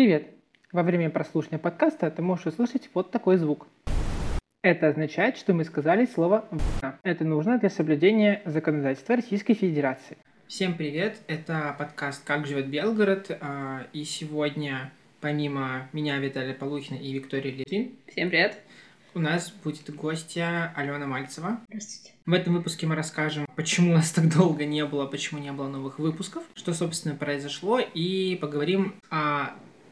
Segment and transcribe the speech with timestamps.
[0.00, 0.28] Привет!
[0.72, 3.66] Во время прослушивания подкаста ты можешь услышать вот такой звук.
[4.62, 6.98] Это означает, что мы сказали слово «в».
[7.02, 10.16] Это нужно для соблюдения законодательства Российской Федерации.
[10.46, 11.18] Всем привет!
[11.26, 13.30] Это подкаст «Как живет Белгород».
[13.42, 14.90] а, И сегодня,
[15.20, 18.58] помимо меня, Виталия Полухина и Виктории Литвин, Всем привет.
[19.14, 21.60] у нас будет гостья Алена Мальцева.
[21.68, 22.14] Здравствуйте.
[22.24, 25.98] В этом выпуске мы расскажем, почему нас так долго не было, почему не было новых
[25.98, 29.50] выпусков, что, собственно, произошло, и поговорим о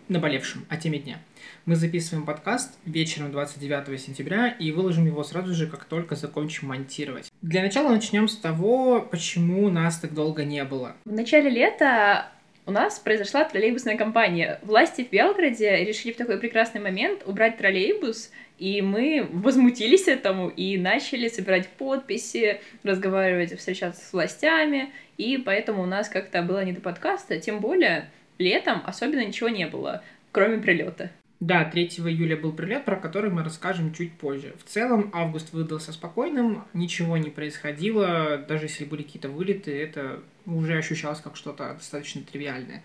[0.09, 1.19] наболевшем, о теме дня.
[1.67, 7.31] Мы записываем подкаст вечером 29 сентября и выложим его сразу же, как только закончим монтировать.
[7.43, 10.97] Для начала начнем с того, почему нас так долго не было.
[11.05, 12.31] В начале лета
[12.65, 14.61] у нас произошла троллейбусная кампания.
[14.63, 20.77] Власти в Белгороде решили в такой прекрасный момент убрать троллейбус, и мы возмутились этому и
[20.77, 26.81] начали собирать подписи, разговаривать, встречаться с властями, и поэтому у нас как-то было не до
[26.81, 30.03] подкаста, тем более летом особенно ничего не было,
[30.33, 31.11] кроме прилета.
[31.41, 34.55] Да, 3 июля был прилет, про который мы расскажем чуть позже.
[34.65, 40.77] В целом, август выдался спокойным, ничего не происходило, даже если были какие-то вылеты, это уже
[40.77, 42.83] ощущалось как что-то достаточно тривиальное.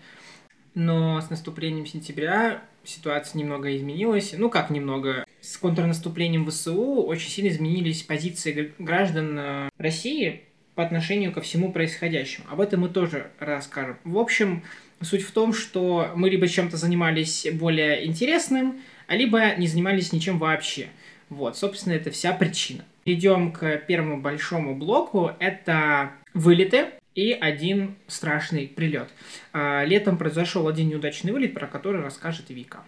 [0.74, 4.34] Но с наступлением сентября ситуация немного изменилась.
[4.36, 5.24] Ну, как немного?
[5.40, 10.42] С контрнаступлением ВСУ очень сильно изменились позиции граждан э, России
[10.74, 12.46] по отношению ко всему происходящему.
[12.50, 13.98] Об этом мы тоже расскажем.
[14.04, 14.62] В общем,
[15.00, 20.38] Суть в том, что мы либо чем-то занимались более интересным, а либо не занимались ничем
[20.38, 20.88] вообще.
[21.28, 22.84] Вот, собственно, это вся причина.
[23.04, 25.32] Идем к первому большому блоку.
[25.38, 29.08] Это вылеты и один страшный прилет.
[29.52, 32.82] А, Летом произошел один неудачный вылет, про который расскажет Вика.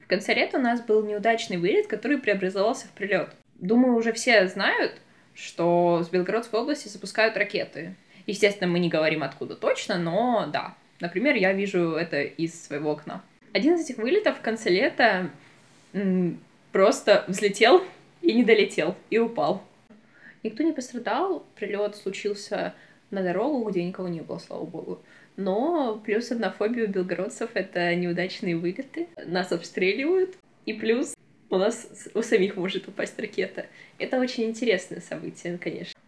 [0.00, 3.30] В конце лета у нас был неудачный вылет, который преобразовался в прилет.
[3.56, 4.94] Думаю, уже все знают,
[5.34, 7.94] что с Белгородской области запускают ракеты.
[8.26, 10.74] Естественно, мы не говорим откуда точно, но да.
[11.00, 13.22] Например, я вижу это из своего окна.
[13.52, 15.30] Один из этих вылетов в конце лета
[16.72, 17.82] просто взлетел
[18.22, 19.62] и не долетел, и упал.
[20.42, 22.74] Никто не пострадал, прилет случился
[23.10, 25.02] на дорогу, где никого не было, слава богу.
[25.36, 29.08] Но плюс одна у белгородцев— это неудачные вылеты.
[29.26, 31.14] Нас обстреливают, и плюс
[31.48, 33.66] у нас у самих может упасть ракета.
[33.98, 35.99] Это очень интересное событие, конечно.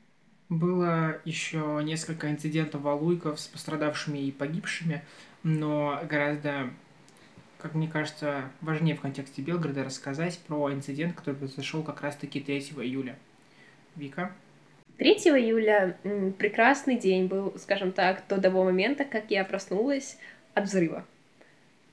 [0.52, 5.02] Было еще несколько инцидентов валуйков с пострадавшими и погибшими,
[5.42, 6.68] но гораздо,
[7.56, 12.58] как мне кажется, важнее в контексте Белгорода рассказать про инцидент, который произошел как раз-таки 3
[12.82, 13.16] июля.
[13.96, 14.30] Вика?
[14.98, 15.96] 3 июля
[16.36, 20.18] прекрасный день был, скажем так, до того момента, как я проснулась
[20.52, 21.06] от взрыва.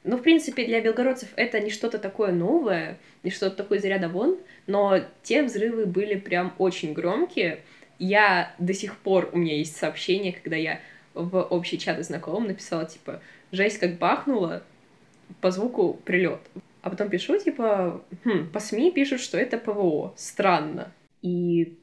[0.03, 4.09] Ну, в принципе, для белгородцев это не что-то такое новое, не что-то такое из ряда
[4.09, 4.37] вон,
[4.67, 7.61] но те взрывы были прям очень громкие.
[7.99, 10.79] Я до сих пор, у меня есть сообщение, когда я
[11.13, 13.21] в общий чат знакомым написала, типа,
[13.51, 14.63] жесть как бахнула,
[15.41, 16.39] по звуку прилет.
[16.81, 20.13] А потом пишу, типа, «Хм, по СМИ пишут, что это ПВО.
[20.15, 20.91] Странно.
[21.21, 21.77] И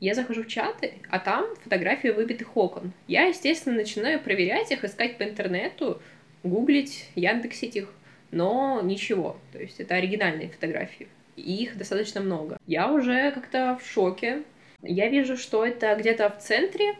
[0.00, 2.92] я захожу в чаты, а там фотографии выбитых окон.
[3.06, 6.00] Я, естественно, начинаю проверять их, искать по интернету,
[6.44, 7.92] гуглить, яндексить их,
[8.30, 9.36] но ничего.
[9.52, 11.08] То есть это оригинальные фотографии.
[11.36, 12.58] И их достаточно много.
[12.66, 14.42] Я уже как-то в шоке.
[14.82, 16.94] Я вижу, что это где-то в центре.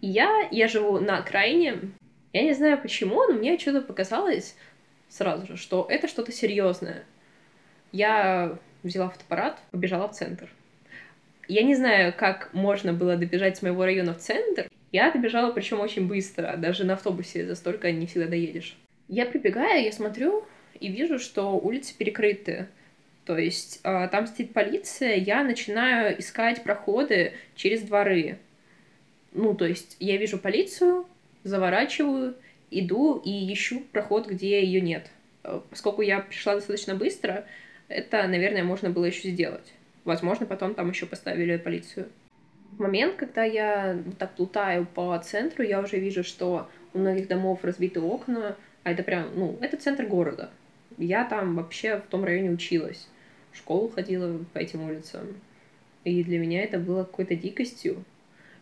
[0.00, 1.78] Я, я живу на окраине.
[2.32, 4.56] Я не знаю почему, но мне что-то показалось
[5.08, 7.04] сразу же, что это что-то серьезное.
[7.92, 10.48] Я взяла фотоаппарат, побежала в центр.
[11.48, 14.70] Я не знаю, как можно было добежать с моего района в центр.
[14.92, 18.76] Я добежала, причем очень быстро, даже на автобусе за столько не всегда доедешь.
[19.08, 20.44] Я прибегаю, я смотрю
[20.78, 22.68] и вижу, что улицы перекрыты.
[23.30, 28.38] То есть э, там стоит полиция, я начинаю искать проходы через дворы.
[29.32, 31.06] Ну, то есть я вижу полицию,
[31.44, 32.34] заворачиваю,
[32.72, 35.12] иду и ищу проход, где ее нет.
[35.44, 37.44] Э, Поскольку я пришла достаточно быстро,
[37.86, 39.74] это, наверное, можно было еще сделать.
[40.04, 42.08] Возможно, потом там еще поставили полицию.
[42.72, 47.60] В момент, когда я так плутаю по центру, я уже вижу, что у многих домов
[47.62, 50.50] разбиты окна, а это прям, ну, это центр города.
[50.98, 53.06] Я там вообще в том районе училась.
[53.52, 55.26] В школу ходила по этим улицам.
[56.04, 58.04] И для меня это было какой-то дикостью.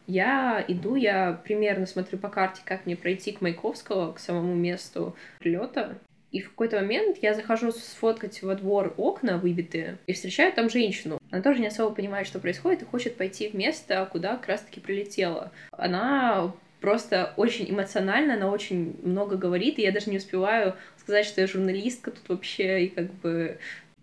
[0.06, 5.14] Я иду, я примерно смотрю по карте, как мне пройти к Маяковского, к самому месту
[5.38, 5.98] прилета.
[6.30, 11.18] И в какой-то момент я захожу сфоткать во двор окна выбитые и встречаю там женщину.
[11.30, 14.80] Она тоже не особо понимает, что происходит, и хочет пойти в место, куда как раз-таки
[14.80, 15.52] прилетела.
[15.72, 21.40] Она просто очень эмоционально, она очень много говорит, и я даже не успеваю сказать, что
[21.40, 23.58] я журналистка тут вообще, и как бы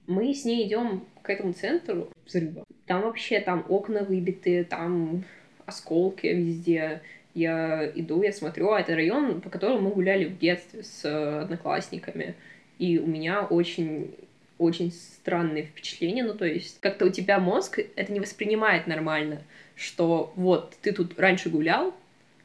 [0.08, 2.64] мы с ней идем к этому центру взрыва.
[2.86, 5.24] Там вообще там окна выбиты, там
[5.66, 7.02] осколки везде.
[7.34, 11.42] Я иду, я смотрю, а это район, по которому мы гуляли в детстве с э,
[11.42, 12.36] одноклассниками.
[12.80, 14.14] И у меня очень
[14.58, 19.42] очень странные впечатления, ну то есть как-то у тебя мозг это не воспринимает нормально,
[19.76, 21.94] что вот ты тут раньше гулял,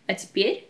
[0.06, 0.66] а теперь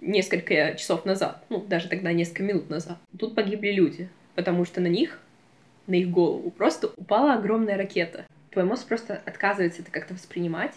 [0.00, 4.86] несколько часов назад, ну даже тогда несколько минут назад, тут погибли люди, потому что на
[4.86, 5.20] них,
[5.86, 8.26] на их голову просто упала огромная ракета.
[8.50, 10.74] Твой мозг просто отказывается это как-то воспринимать,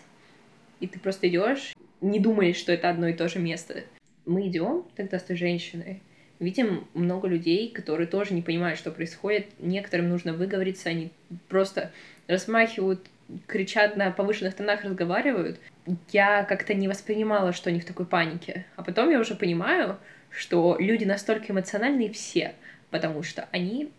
[0.79, 3.83] и ты просто идешь, не думаешь, что это одно и то же место.
[4.25, 6.01] Мы идем тогда с той женщиной,
[6.39, 9.47] видим много людей, которые тоже не понимают, что происходит.
[9.59, 11.11] Некоторым нужно выговориться, они
[11.47, 11.91] просто
[12.27, 13.05] размахивают,
[13.47, 15.59] кричат на повышенных тонах, разговаривают.
[16.11, 18.65] Я как-то не воспринимала, что они в такой панике.
[18.75, 19.97] А потом я уже понимаю,
[20.29, 22.55] что люди настолько эмоциональные все,
[22.89, 23.91] потому что они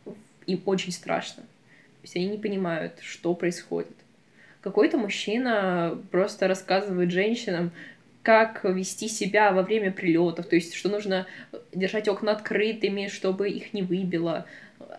[0.47, 1.43] им очень страшно.
[1.43, 3.97] То есть они не понимают, что происходит.
[4.61, 7.71] Какой-то мужчина просто рассказывает женщинам,
[8.23, 11.29] как вести себя во время прилетов, то есть что нужно
[11.73, 14.47] держать окна открытыми, чтобы их не выбило.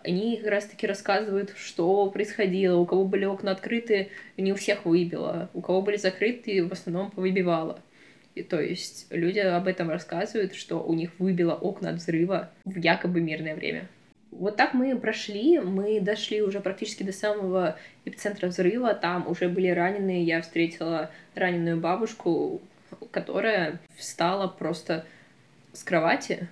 [0.02, 4.08] Они как раз-таки рассказывают, что происходило, у кого были окна открыты,
[4.38, 7.82] не у всех выбило, у кого были закрыты, в основном повыбивало.
[8.34, 12.78] И, то есть люди об этом рассказывают, что у них выбило окна от взрыва в
[12.78, 13.88] якобы мирное время.
[14.38, 19.68] Вот так мы прошли, мы дошли уже практически до самого эпицентра взрыва, там уже были
[19.68, 22.60] раненые, я встретила раненую бабушку,
[23.10, 25.04] которая встала просто
[25.72, 26.48] с кровати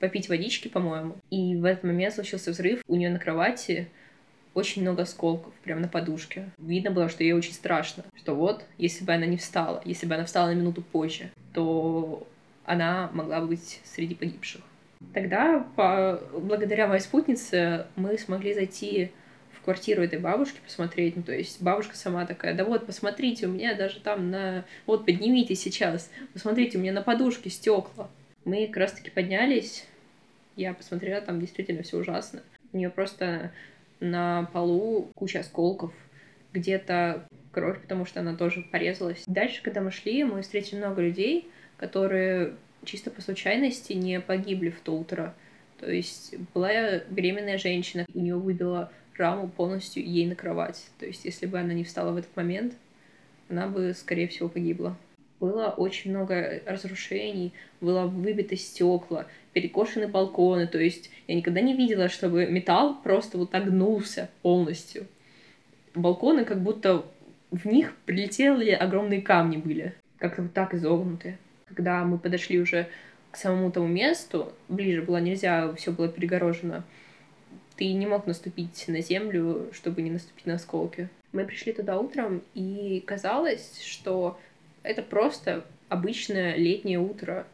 [0.00, 1.16] попить водички, по-моему.
[1.30, 2.82] И в этот момент случился взрыв.
[2.86, 3.88] У нее на кровати
[4.54, 6.48] очень много осколков, прямо на подушке.
[6.56, 8.04] Видно было, что ей очень страшно.
[8.16, 12.26] Что вот, если бы она не встала, если бы она встала на минуту позже, то
[12.64, 14.62] она могла быть среди погибших.
[15.14, 16.20] Тогда, по...
[16.32, 19.10] благодаря моей спутнице, мы смогли зайти
[19.68, 21.14] квартиру этой бабушки посмотреть.
[21.14, 24.64] Ну, то есть бабушка сама такая, да вот, посмотрите, у меня даже там на...
[24.86, 28.08] Вот, поднимите сейчас, посмотрите, у меня на подушке стекла.
[28.46, 29.86] Мы как раз-таки поднялись,
[30.56, 32.40] я посмотрела, там действительно все ужасно.
[32.72, 33.52] У нее просто
[34.00, 35.92] на полу куча осколков,
[36.54, 39.22] где-то кровь, потому что она тоже порезалась.
[39.26, 41.46] Дальше, когда мы шли, мы встретили много людей,
[41.76, 45.34] которые чисто по случайности не погибли в то утро.
[45.78, 50.86] То есть была беременная женщина, у нее выбило раму полностью ей на кровать.
[50.98, 52.74] То есть, если бы она не встала в этот момент,
[53.48, 54.96] она бы, скорее всего, погибла.
[55.40, 60.66] Было очень много разрушений, было выбито стекла, перекошены балконы.
[60.66, 65.06] То есть я никогда не видела, чтобы металл просто вот так гнулся полностью.
[65.94, 67.04] Балконы как будто
[67.50, 71.38] в них прилетели огромные камни были, как-то вот так изогнутые.
[71.78, 72.88] Когда мы подошли уже
[73.30, 76.82] к самому тому месту, ближе было нельзя, все было перегорожено,
[77.76, 81.08] ты не мог наступить на землю, чтобы не наступить на осколки.
[81.30, 84.40] Мы пришли туда утром, и казалось, что
[84.82, 87.46] это просто обычное летнее утро.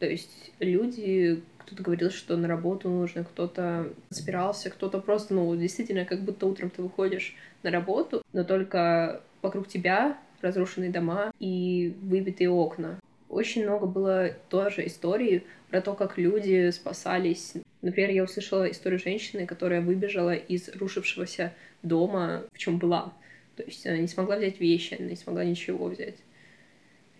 [0.00, 6.04] То есть люди, кто-то говорил, что на работу нужно, кто-то спирался, кто-то просто, ну, действительно,
[6.04, 12.50] как будто утром ты выходишь на работу, но только вокруг тебя разрушенные дома и выбитые
[12.50, 13.00] окна.
[13.28, 17.54] Очень много было тоже историй про то, как люди спасались
[17.86, 21.52] Например, я услышала историю женщины, которая выбежала из рушившегося
[21.84, 23.12] дома, в чем была.
[23.54, 26.16] То есть она не смогла взять вещи, она не смогла ничего взять.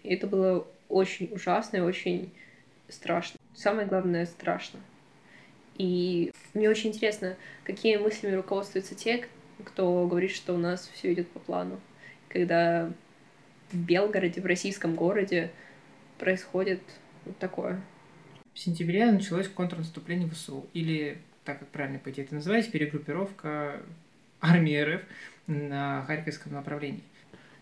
[0.02, 2.32] И это было очень ужасно и очень
[2.88, 3.38] страшно.
[3.54, 4.80] Самое главное, страшно.
[5.78, 9.24] И мне очень интересно, какими мыслями руководствуются те,
[9.64, 11.80] кто говорит, что у нас все идет по плану.
[12.28, 12.90] Когда
[13.70, 15.52] в Белгороде, в российском городе
[16.18, 16.80] происходит
[17.24, 17.80] вот такое.
[18.52, 23.82] В сентябре началось контрнаступление ВСУ, или, так как правильно по идее это называется, перегруппировка
[24.40, 25.02] армии РФ
[25.46, 27.02] на Харьковском направлении.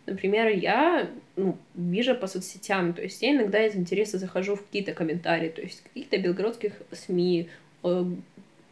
[0.07, 4.93] Например, я ну, вижу по соцсетям, то есть я иногда из интереса захожу в какие-то
[4.93, 7.49] комментарии, то есть каких-то белгородских СМИ,
[7.83, 8.05] э,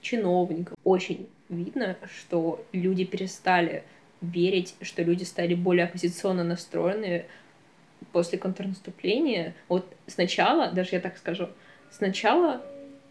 [0.03, 0.77] чиновников.
[0.85, 3.85] Очень видно, что люди перестали
[4.21, 7.25] верить, что люди стали более оппозиционно настроены
[8.13, 9.55] после контрнаступления.
[9.69, 11.49] Вот сначала, даже я так скажу,
[11.93, 12.63] Сначала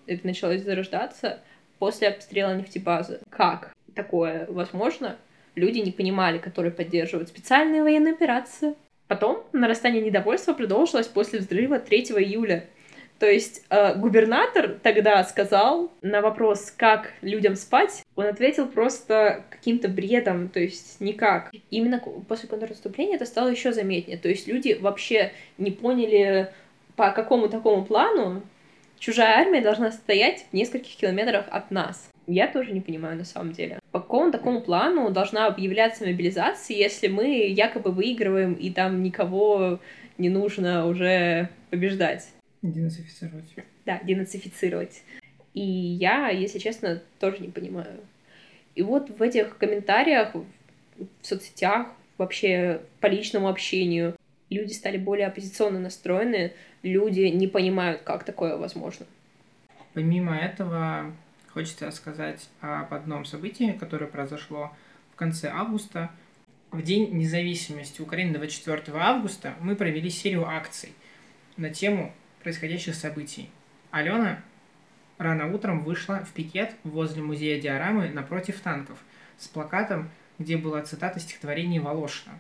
[0.07, 1.39] это началось зарождаться
[1.77, 3.19] после обстрела нефтебазы.
[3.29, 5.17] Как такое возможно?
[5.53, 8.73] Люди не понимали, которые поддерживают специальные военные операции.
[9.07, 12.65] Потом нарастание недовольства продолжилось после взрыва 3 июля.
[13.21, 19.89] То есть э, губернатор тогда сказал на вопрос, как людям спать, он ответил просто каким-то
[19.89, 21.51] бредом, то есть никак.
[21.69, 24.17] Именно после контрнаступления это стало еще заметнее.
[24.17, 26.51] То есть люди вообще не поняли,
[26.95, 28.41] по какому такому плану
[28.97, 32.09] Чужая армия должна стоять в нескольких километрах от нас.
[32.25, 33.79] Я тоже не понимаю на самом деле.
[33.91, 39.79] По какому такому плану должна объявляться мобилизация, если мы якобы выигрываем и там никого
[40.17, 42.27] не нужно уже побеждать?
[42.61, 43.53] Денацифицировать.
[43.85, 45.03] Да, денацифицировать.
[45.53, 47.99] И я, если честно, тоже не понимаю.
[48.75, 50.45] И вот в этих комментариях в
[51.21, 51.87] соцсетях,
[52.17, 54.15] вообще по личному общению,
[54.49, 56.53] люди стали более оппозиционно настроены,
[56.83, 59.05] люди не понимают, как такое возможно.
[59.93, 61.11] Помимо этого,
[61.49, 64.71] хочется сказать об одном событии, которое произошло
[65.11, 66.11] в конце августа.
[66.71, 70.93] В День независимости Украины 24 августа мы провели серию акций
[71.57, 73.49] на тему происходящих событий.
[73.91, 74.41] Алена
[75.17, 78.97] рано утром вышла в пикет возле музея диорамы напротив танков
[79.37, 82.35] с плакатом, где была цитата стихотворения Волошина.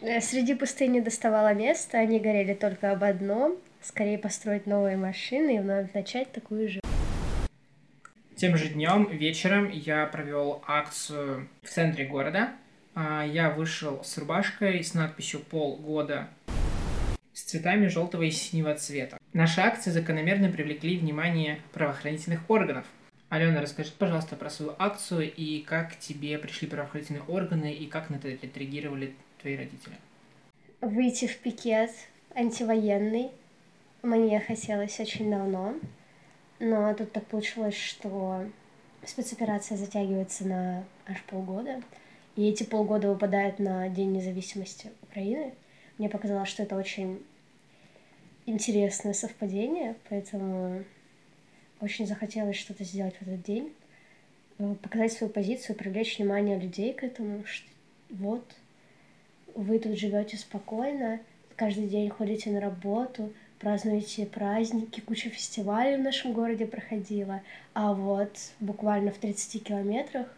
[0.00, 5.56] Э, среди пустыни не доставало места, они горели только об одном— скорее построить новые машины
[5.56, 6.80] и вновь начать такую же.
[8.36, 12.50] Тем же днем вечером я провел акцию в центре города.
[12.94, 16.28] А, я вышел с рубашкой с надписью «Полгода»
[17.36, 19.18] с цветами желтого и синего цвета.
[19.34, 22.86] Наши акции закономерно привлекли внимание правоохранительных органов.
[23.28, 28.16] Алена, расскажи, пожалуйста, про свою акцию и как тебе пришли правоохранительные органы и как на
[28.16, 29.96] это отреагировали твои родители?
[30.80, 31.90] Выйти в пикет
[32.34, 33.30] антивоенный
[34.02, 35.74] мне хотелось очень давно,
[36.58, 38.46] но тут так получилось, что
[39.04, 41.82] спецоперация затягивается на аж полгода,
[42.34, 45.52] и эти полгода выпадают на День независимости Украины.
[45.98, 47.22] Мне показалось, что это очень
[48.44, 50.84] интересное совпадение, поэтому
[51.80, 53.72] очень захотелось что-то сделать в этот день,
[54.58, 57.68] э, показать свою позицию, привлечь внимание людей к этому, что
[58.10, 58.44] вот,
[59.54, 61.20] вы тут живете спокойно,
[61.56, 67.42] каждый день ходите на работу, празднуете праздники, куча фестивалей в нашем городе проходила,
[67.74, 70.28] а вот буквально в 30 километрах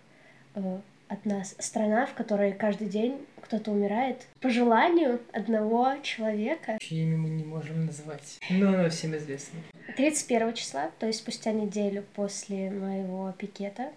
[0.55, 6.79] э, от нас страна, в которой каждый день кто-то умирает по желанию одного человека.
[6.81, 9.59] Чье имя мы не можем назвать, но оно всем известно.
[9.97, 13.91] 31 числа, то есть спустя неделю после моего пикета,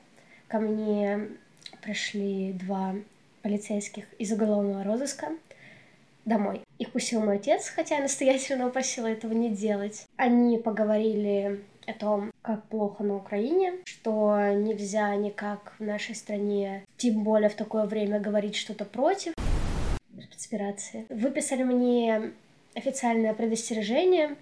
[0.48, 1.28] ко мне
[1.82, 2.96] пришли два
[3.42, 5.30] полицейских из уголовного розыска
[6.26, 6.62] домой.
[6.78, 10.06] Их пустил мой отец, хотя я настоятельно просила этого не делать.
[10.18, 17.24] Они поговорили о том, как плохо на Украине, что нельзя никак в нашей стране, тем
[17.24, 19.34] более в такое время, говорить что-то против
[20.52, 21.06] спецоперации.
[21.10, 22.32] Выписали мне
[22.74, 24.36] официальное предостережение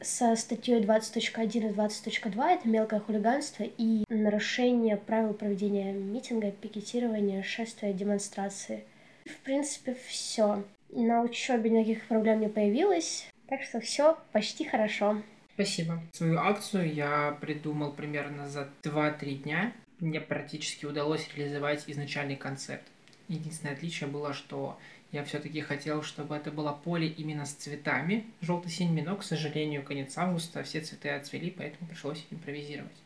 [0.00, 7.92] со статьей 20.1 и 20.2 это мелкое хулиганство и нарушение правил проведения митинга, пикетирования, шествия,
[7.92, 8.84] демонстрации.
[9.24, 10.62] В принципе, все.
[10.90, 15.22] На учебе никаких проблем не появилось, так что все почти хорошо.
[15.54, 16.02] Спасибо.
[16.12, 19.72] Свою акцию я придумал примерно за 2-3 дня.
[20.00, 22.84] Мне практически удалось реализовать изначальный концепт.
[23.28, 24.76] Единственное отличие было, что
[25.12, 30.18] я все-таки хотел, чтобы это было поле именно с цветами желто-синими, но, к сожалению, конец
[30.18, 32.96] августа все цветы отцвели, поэтому пришлось импровизировать.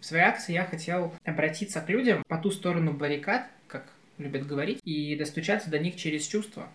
[0.00, 3.84] В своей акции я хотел обратиться к людям по ту сторону баррикад, как
[4.16, 6.68] любят говорить, и достучаться до них через чувства.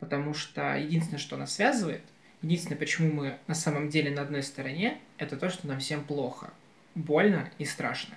[0.00, 2.02] Потому что единственное, что нас связывает,
[2.44, 6.50] единственное, почему мы на самом деле на одной стороне, это то, что нам всем плохо,
[6.94, 8.14] больно и страшно.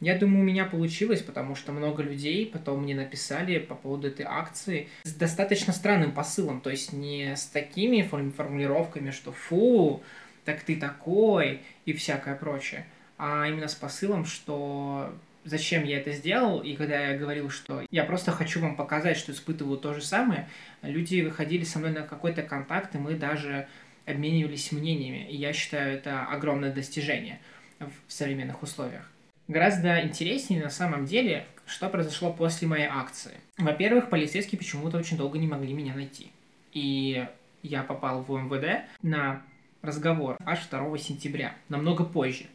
[0.00, 4.24] Я думаю, у меня получилось, потому что много людей потом мне написали по поводу этой
[4.26, 10.02] акции с достаточно странным посылом, то есть не с такими формулировками, что «фу,
[10.44, 12.86] так ты такой» и всякое прочее,
[13.18, 18.04] а именно с посылом, что зачем я это сделал, и когда я говорил, что я
[18.04, 20.48] просто хочу вам показать, что испытываю то же самое,
[20.82, 23.66] люди выходили со мной на какой-то контакт, и мы даже
[24.06, 27.40] обменивались мнениями, и я считаю это огромное достижение
[27.78, 29.10] в современных условиях.
[29.48, 33.32] Гораздо интереснее на самом деле, что произошло после моей акции.
[33.58, 36.30] Во-первых, полицейские почему-то очень долго не могли меня найти.
[36.72, 37.26] И
[37.62, 39.42] я попал в МВД на
[39.82, 42.46] разговор аж 2 сентября, намного позже.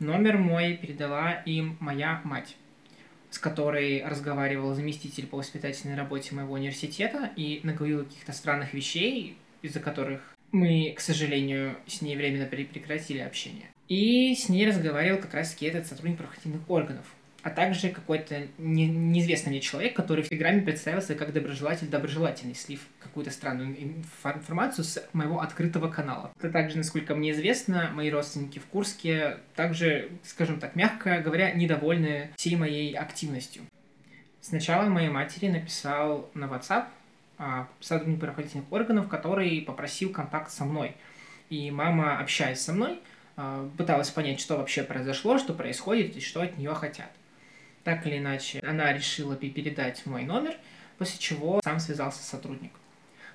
[0.00, 2.56] Номер мой передала им моя мать,
[3.30, 9.80] с которой разговаривал заместитель по воспитательной работе моего университета и наговорил каких-то странных вещей, из-за
[9.80, 13.66] которых мы, к сожалению, с ней временно прекратили общение.
[13.88, 17.06] И с ней разговаривал как раз-таки этот сотрудник правоохранительных органов,
[17.44, 22.80] а также какой-то не, неизвестный мне человек, который в Телеграме представился как доброжелатель доброжелательный, слив
[22.98, 26.32] какую-то странную информацию с моего открытого канала.
[26.38, 32.30] Это также, насколько мне известно, мои родственники в Курске также, скажем так, мягко говоря, недовольны
[32.36, 33.64] всей моей активностью.
[34.40, 36.86] Сначала моей матери написал на WhatsApp
[37.36, 40.96] а, сотрудник правоохранительных органов, который попросил контакт со мной.
[41.50, 43.00] И мама, общаясь со мной,
[43.36, 47.10] а, пыталась понять, что вообще произошло, что происходит и что от нее хотят.
[47.84, 50.56] Так или иначе, она решила передать мой номер,
[50.98, 52.80] после чего сам связался с сотрудником.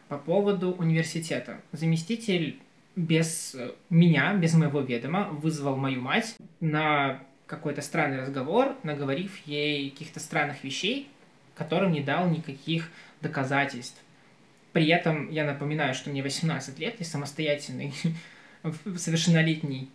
[0.07, 1.61] По поводу университета.
[1.71, 2.59] Заместитель
[2.95, 9.91] без э, меня, без моего ведома, вызвал мою мать на какой-то странный разговор, наговорив ей
[9.91, 11.09] каких-то странных вещей,
[11.55, 12.89] которым не дал никаких
[13.21, 14.01] доказательств.
[14.73, 17.93] При этом я напоминаю, что мне 18 лет, я самостоятельный,
[18.97, 19.89] совершеннолетний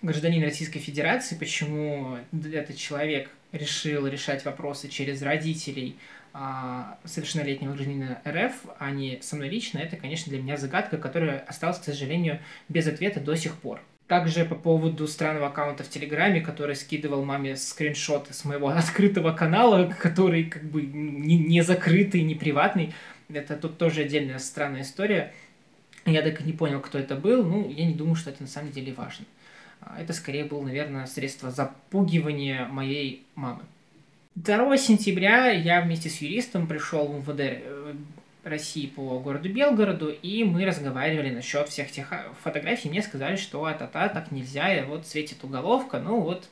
[0.00, 5.96] гражданин Российской Федерации, почему этот человек решил решать вопросы через родителей
[6.32, 11.40] а, совершеннолетнего гражданина РФ, а не со мной лично, это, конечно, для меня загадка, которая
[11.40, 13.80] осталась, к сожалению, без ответа до сих пор.
[14.08, 19.92] Также по поводу странного аккаунта в Телеграме, который скидывал маме скриншоты с моего открытого канала,
[19.98, 22.94] который как бы не, не закрытый, не приватный.
[23.28, 25.32] Это тут тоже отдельная странная история.
[26.04, 27.44] Я так и не понял, кто это был.
[27.44, 29.24] Ну, я не думаю, что это на самом деле важно.
[29.84, 33.62] А, это скорее было, наверное, средство запугивания моей мамы.
[34.36, 37.94] 2 сентября я вместе с юристом пришел в МВД э,
[38.44, 42.88] России по городу Белгороду, и мы разговаривали насчет всех тех а, фотографий.
[42.88, 46.48] Мне сказали, что а-та-та, так нельзя, и вот светит уголовка, ну вот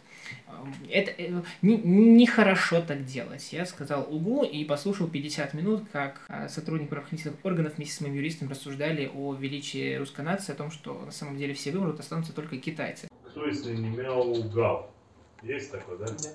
[0.91, 3.53] это э, нехорошо не, не так делать.
[3.53, 8.15] Я сказал угу и послушал 50 минут, как а, сотрудники правоохранительных органов вместе с моим
[8.15, 12.33] юристом рассуждали о величии русской нации, о том, что на самом деле все вымрут, останутся
[12.33, 13.09] только китайцы.
[13.31, 14.91] Кто, если не мяугал?
[15.43, 16.07] Есть такое, да?
[16.07, 16.31] Да.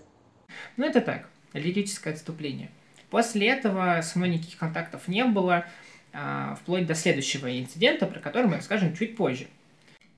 [0.77, 2.69] Ну, это так, лирическое отступление.
[3.09, 5.65] После этого со мной никаких контактов не было,
[6.13, 9.47] а, вплоть до следующего инцидента, про который мы расскажем чуть позже.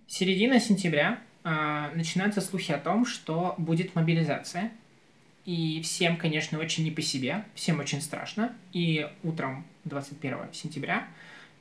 [0.06, 4.72] Середина сентября а, начинаются слухи о том, что будет мобилизация.
[5.46, 8.54] И всем, конечно, очень не по себе, всем очень страшно.
[8.74, 11.08] И утром 21 сентября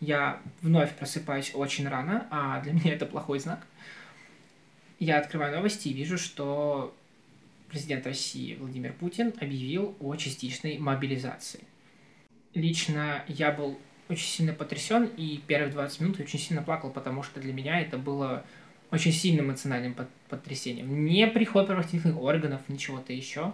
[0.00, 3.66] я вновь просыпаюсь очень рано, а для меня это плохой знак.
[4.98, 6.94] Я открываю новости и вижу, что
[7.68, 11.64] президент России Владимир Путин объявил о частичной мобилизации.
[12.54, 17.40] Лично я был очень сильно потрясен и первые 20 минут очень сильно плакал, потому что
[17.40, 18.46] для меня это было
[18.90, 19.94] очень сильным эмоциональным
[20.30, 21.04] потрясением.
[21.04, 23.52] Не приход правоохранительных органов, ничего-то еще.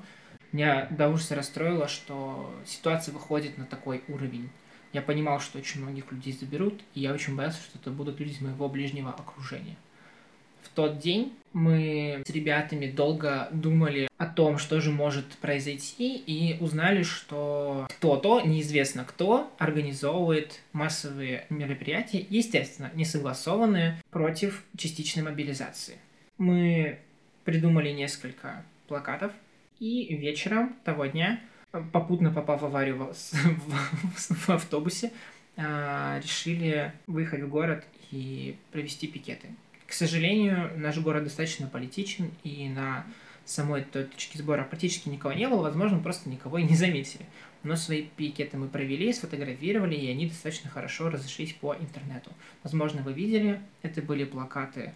[0.52, 4.50] Меня до ужаса расстроило, что ситуация выходит на такой уровень.
[4.92, 8.32] Я понимал, что очень многих людей заберут, и я очень боялся, что это будут люди
[8.32, 9.76] из моего ближнего окружения
[10.74, 17.02] тот день мы с ребятами долго думали о том, что же может произойти, и узнали,
[17.02, 25.96] что кто-то, неизвестно кто, организовывает массовые мероприятия, естественно, не согласованные против частичной мобилизации.
[26.38, 26.98] Мы
[27.44, 29.32] придумали несколько плакатов,
[29.78, 31.40] и вечером того дня,
[31.92, 35.12] попутно попав в аварию в, в, в автобусе,
[35.56, 39.48] а, решили выехать в город и провести пикеты.
[39.92, 43.04] К сожалению, наш город достаточно политичен, и на
[43.44, 47.26] самой точке сбора практически никого не было, возможно, просто никого и не заметили.
[47.62, 52.30] Но свои пикеты мы провели, сфотографировали, и они достаточно хорошо разошлись по интернету.
[52.62, 54.94] Возможно, вы видели, это были плакаты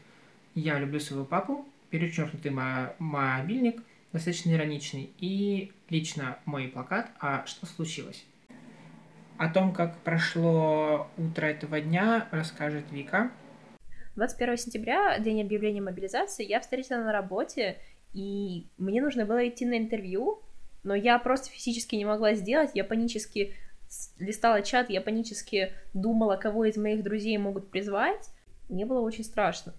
[0.54, 2.52] «Я люблю своего папу», перечеркнутый
[2.98, 3.82] мобильник,
[4.14, 8.24] достаточно ироничный, и лично мой плакат «А что случилось?».
[9.37, 13.30] О том, как прошло утро этого дня, расскажет Вика.
[14.16, 17.79] 21 сентября, день объявления мобилизации, я встретила на работе,
[18.14, 20.42] и мне нужно было идти на интервью,
[20.83, 23.55] но я просто физически не могла сделать, я панически
[24.18, 28.31] листала чат, я панически думала, кого из моих друзей могут призвать,
[28.70, 29.74] мне было очень страшно.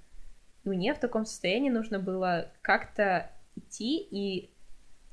[0.63, 4.54] Мне в таком состоянии нужно было как-то идти и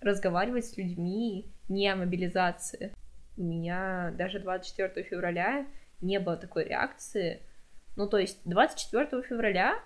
[0.01, 2.93] разговаривать с людьми не о мобилизации.
[3.39, 5.67] У меня даже 24 февраля
[6.03, 7.41] не было такой реакции,
[7.97, 9.79] ну, то есть 24 февраля,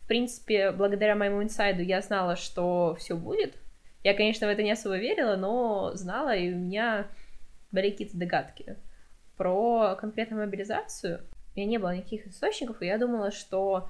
[0.00, 3.56] в принципе, благодаря моему инсайду я знала, что все будет.
[4.04, 7.08] Я, конечно, в это не особо верила, но знала, и у меня
[7.72, 8.76] были какие-то догадки.
[9.36, 11.22] Про конкретную мобилизацию
[11.54, 13.88] у меня не было никаких источников, и я думала, что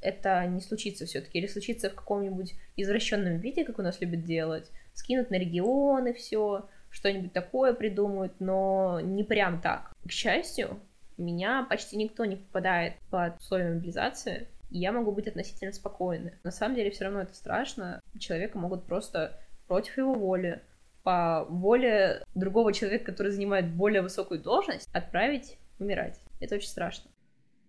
[0.00, 4.70] это не случится все-таки, или случится в каком-нибудь извращенном виде, как у нас любят делать,
[4.94, 9.92] скинут на регионы все, что-нибудь такое придумают, но не прям так.
[10.06, 10.80] К счастью,
[11.20, 16.34] меня почти никто не попадает под условия мобилизации, и я могу быть относительно спокойной.
[16.44, 18.00] На самом деле все равно это страшно.
[18.18, 20.62] Человека могут просто против его воли,
[21.02, 26.20] по воле другого человека, который занимает более высокую должность, отправить умирать.
[26.40, 27.10] Это очень страшно.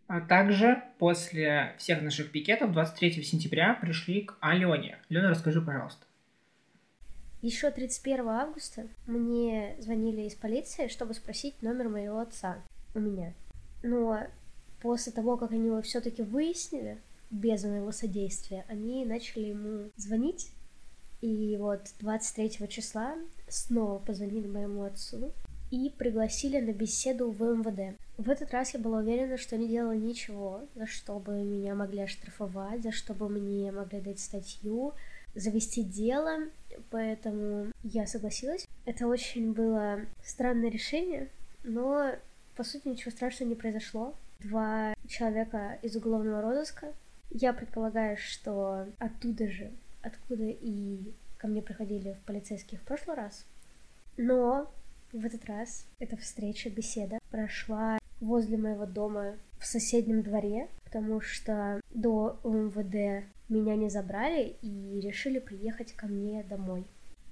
[0.07, 4.99] А также после всех наших пикетов 23 сентября пришли к Алене.
[5.09, 6.05] Алена, расскажи, пожалуйста.
[7.41, 12.61] Еще 31 августа мне звонили из полиции, чтобы спросить номер моего отца
[12.93, 13.33] у меня.
[13.83, 14.19] Но
[14.81, 16.97] после того, как они его все-таки выяснили,
[17.29, 20.51] без моего содействия, они начали ему звонить.
[21.21, 23.15] И вот 23 числа
[23.47, 25.31] снова позвонили моему отцу
[25.69, 27.97] и пригласили на беседу в МВД.
[28.17, 32.01] В этот раз я была уверена, что не делала ничего, за что бы меня могли
[32.01, 34.93] оштрафовать, за что бы мне могли дать статью,
[35.33, 36.39] завести дело,
[36.89, 38.67] поэтому я согласилась.
[38.85, 41.29] Это очень было странное решение,
[41.63, 42.15] но
[42.55, 44.15] по сути ничего страшного не произошло.
[44.39, 46.93] Два человека из уголовного розыска.
[47.29, 53.45] Я предполагаю, что оттуда же, откуда и ко мне приходили в полицейские в прошлый раз.
[54.17, 54.71] Но
[55.11, 61.79] в этот раз эта встреча, беседа прошла возле моего дома в соседнем дворе, потому что
[61.89, 66.85] до УМВД меня не забрали и решили приехать ко мне домой.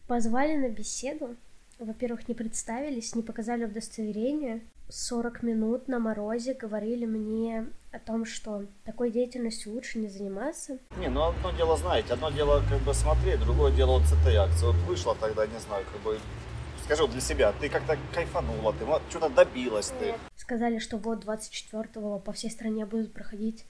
[0.08, 1.36] Позвали на беседу.
[1.77, 4.62] Во-первых, не представились, не показали удостоверение.
[4.89, 10.80] 40 минут на морозе говорили мне о том, что такой деятельностью лучше не заниматься.
[10.97, 14.36] Не, ну одно дело, знаете, одно дело как бы смотреть, другое дело вот с этой
[14.36, 14.65] акции.
[14.65, 16.17] Вот вышла тогда, не знаю, как бы
[16.84, 20.15] скажи вот для себя, ты как-то кайфанула, ты что-то добилась ты.
[20.36, 23.65] Сказали, что вот 24-го по всей стране будут проходить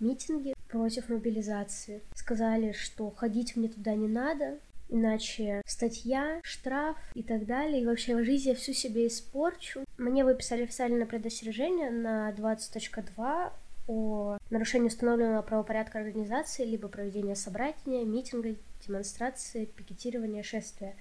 [0.00, 2.02] митинги против мобилизации.
[2.14, 7.82] Сказали, что ходить мне туда не надо, иначе статья, штраф и так далее.
[7.82, 9.84] И вообще в жизни я всю себе испорчу.
[9.98, 13.52] Мне выписали официальное предостережение на 20.2
[13.86, 20.96] о нарушении установленного правопорядка организации, либо проведения собрания, митинга, демонстрации, пикетирования, шествия.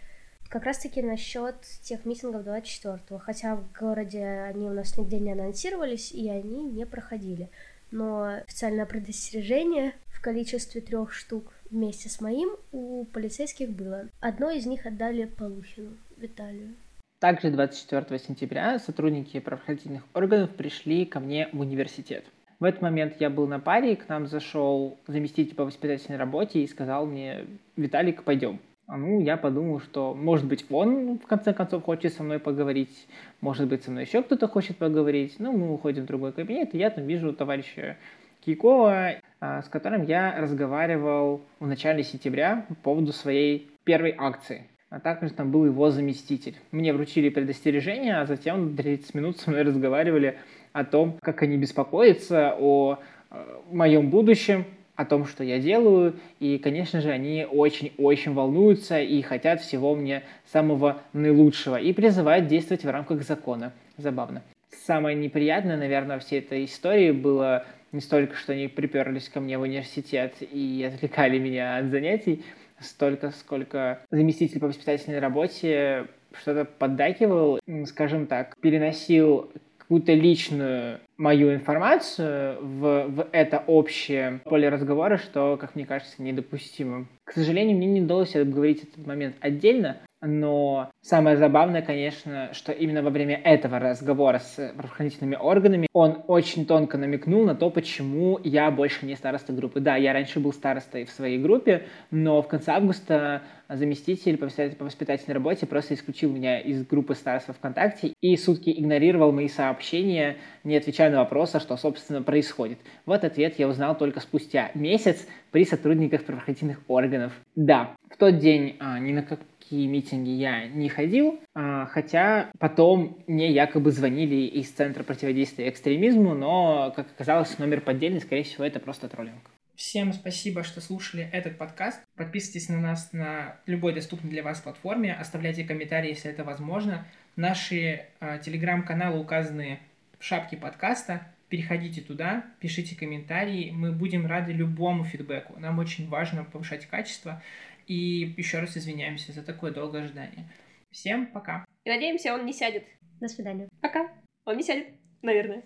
[0.50, 6.12] Как раз-таки насчет тех митингов 24-го, хотя в городе они у нас нигде не анонсировались,
[6.12, 7.50] и они не проходили.
[7.90, 14.08] Но официальное предостережение в количестве трех штук вместе с моим у полицейских было.
[14.22, 16.76] Одно из них отдали Полухину, Виталию.
[17.20, 22.26] Также 24 сентября сотрудники правоохранительных органов пришли ко мне в университет.
[22.60, 26.68] В этот момент я был на паре, к нам зашел заместитель по воспитательной работе и
[26.68, 28.60] сказал мне, Виталик, пойдем.
[28.86, 33.08] А ну, я подумал, что, может быть, он, в конце концов, хочет со мной поговорить,
[33.40, 35.36] может быть, со мной еще кто-то хочет поговорить.
[35.40, 37.98] Ну, мы уходим в другой кабинет, и я там вижу товарища
[38.46, 44.68] Кикова, с которым я разговаривал в начале сентября по поводу своей первой акции.
[44.90, 46.56] А также там был его заместитель.
[46.72, 50.38] Мне вручили предостережение, а затем 30 минут со мной разговаривали
[50.72, 53.00] о том, как они беспокоятся о
[53.32, 53.36] э,
[53.72, 59.62] моем будущем, о том, что я делаю, и, конечно же, они очень-очень волнуются и хотят
[59.62, 63.74] всего мне самого наилучшего и призывают действовать в рамках закона.
[63.98, 64.44] Забавно.
[64.86, 69.62] Самое неприятное, наверное, всей этой истории было не столько, что они приперлись ко мне в
[69.62, 72.44] университет и отвлекали меня от занятий,
[72.80, 76.08] столько, сколько заместитель по воспитательной работе
[76.42, 85.18] что-то поддакивал, скажем так, переносил какую-то личную мою информацию в, в это общее поле разговора,
[85.18, 87.06] что, как мне кажется, недопустимо.
[87.26, 93.04] К сожалению, мне не удалось обговорить этот момент отдельно, но самое забавное, конечно, что именно
[93.04, 98.72] во время этого разговора с правоохранительными органами он очень тонко намекнул на то, почему я
[98.72, 99.80] больше не староста группы.
[99.80, 105.34] Да, я раньше был старостой в своей группе, но в конце августа заместитель по воспитательной
[105.34, 111.12] работе просто исключил меня из группы староста ВКонтакте и сутки игнорировал мои сообщения, не отвечая
[111.12, 112.80] на вопросы, что, собственно, происходит.
[113.06, 117.34] Вот ответ я узнал только спустя месяц при сотрудниках правоохранительных органов.
[117.56, 123.18] Да, в тот день а, ни на какие митинги я не ходил, а, хотя потом
[123.26, 128.80] мне якобы звонили из Центра противодействия экстремизму, но, как оказалось, номер поддельный, скорее всего, это
[128.80, 129.42] просто троллинг.
[129.76, 132.00] Всем спасибо, что слушали этот подкаст.
[132.16, 137.08] Подписывайтесь на нас на любой доступной для вас платформе, оставляйте комментарии, если это возможно.
[137.36, 139.80] Наши э, телеграм-каналы указаны
[140.20, 141.28] в шапке подкаста.
[141.50, 143.72] Переходите туда, пишите комментарии.
[143.72, 145.60] Мы будем рады любому фидбэку.
[145.60, 147.42] Нам очень важно повышать качество.
[147.88, 150.50] И еще раз извиняемся за такое долгое ожидание.
[150.92, 151.66] Всем пока.
[151.84, 152.86] И надеемся, он не сядет.
[153.20, 153.68] До свидания.
[153.82, 154.12] Пока.
[154.46, 154.88] Он не сядет,
[155.22, 155.64] наверное.